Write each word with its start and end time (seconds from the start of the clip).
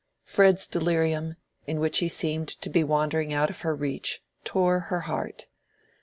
Fred's 0.23 0.65
delirium, 0.65 1.35
in 1.67 1.79
which 1.79 1.99
he 1.99 2.09
seemed 2.09 2.47
to 2.47 2.71
be 2.71 2.83
wandering 2.83 3.33
out 3.33 3.51
of 3.51 3.61
her 3.61 3.75
reach, 3.75 4.23
tore 4.43 4.79
her 4.79 5.01
heart. 5.01 5.45